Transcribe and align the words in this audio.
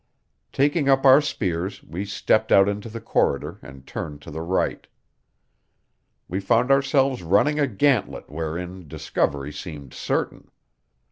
Taking 0.51 0.89
up 0.89 1.05
our 1.05 1.21
spears, 1.21 1.83
we 1.83 2.05
stepped 2.05 2.51
out 2.51 2.67
into 2.67 2.89
the 2.89 2.99
corridor 2.99 3.59
and 3.61 3.85
turned 3.85 4.19
to 4.23 4.31
the 4.31 4.41
right. 4.41 4.87
We 6.27 6.39
found 6.39 6.71
ourselves 6.71 7.21
running 7.21 7.59
a 7.59 7.67
gantlet 7.67 8.27
wherein 8.27 8.87
discovery 8.87 9.51
seemed 9.53 9.93
certain. 9.93 10.49